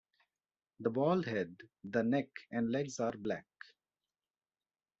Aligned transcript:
The 0.79 0.89
bald 0.89 1.27
head, 1.27 1.57
the 1.83 2.01
neck 2.01 2.29
and 2.49 2.71
legs 2.71 2.99
are 2.99 3.11
black. 3.11 3.45